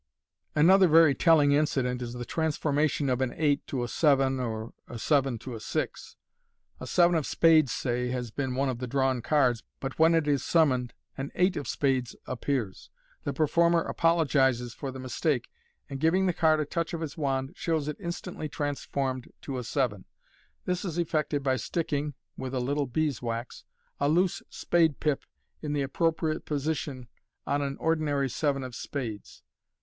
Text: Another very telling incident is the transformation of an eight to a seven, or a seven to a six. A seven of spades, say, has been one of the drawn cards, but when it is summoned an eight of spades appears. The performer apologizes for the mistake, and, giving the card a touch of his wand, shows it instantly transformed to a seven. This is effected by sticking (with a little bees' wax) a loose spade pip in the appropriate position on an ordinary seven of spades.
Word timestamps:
Another 0.55 0.87
very 0.87 1.13
telling 1.13 1.51
incident 1.51 2.01
is 2.01 2.13
the 2.13 2.25
transformation 2.25 3.07
of 3.07 3.21
an 3.21 3.35
eight 3.37 3.67
to 3.67 3.83
a 3.83 3.87
seven, 3.87 4.39
or 4.39 4.73
a 4.87 4.97
seven 4.97 5.37
to 5.37 5.53
a 5.53 5.59
six. 5.59 6.15
A 6.79 6.87
seven 6.87 7.13
of 7.15 7.27
spades, 7.27 7.71
say, 7.71 8.07
has 8.07 8.31
been 8.31 8.55
one 8.55 8.67
of 8.67 8.79
the 8.79 8.87
drawn 8.87 9.21
cards, 9.21 9.61
but 9.79 9.99
when 9.99 10.15
it 10.15 10.27
is 10.27 10.43
summoned 10.43 10.95
an 11.19 11.29
eight 11.35 11.55
of 11.55 11.67
spades 11.67 12.15
appears. 12.25 12.89
The 13.25 13.31
performer 13.31 13.83
apologizes 13.83 14.73
for 14.73 14.89
the 14.91 14.97
mistake, 14.97 15.51
and, 15.87 15.99
giving 15.99 16.25
the 16.25 16.33
card 16.33 16.59
a 16.59 16.65
touch 16.65 16.95
of 16.95 17.01
his 17.01 17.15
wand, 17.15 17.51
shows 17.55 17.87
it 17.87 17.97
instantly 17.99 18.49
transformed 18.49 19.31
to 19.43 19.59
a 19.59 19.63
seven. 19.63 20.05
This 20.65 20.83
is 20.83 20.97
effected 20.97 21.43
by 21.43 21.57
sticking 21.57 22.15
(with 22.35 22.55
a 22.55 22.59
little 22.59 22.87
bees' 22.87 23.21
wax) 23.21 23.65
a 23.99 24.09
loose 24.09 24.41
spade 24.49 24.99
pip 24.99 25.25
in 25.61 25.73
the 25.73 25.83
appropriate 25.83 26.43
position 26.43 27.07
on 27.45 27.61
an 27.61 27.77
ordinary 27.77 28.31
seven 28.31 28.63
of 28.63 28.73
spades. 28.73 29.43